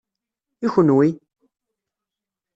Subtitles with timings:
[0.65, 1.07] I kenwi?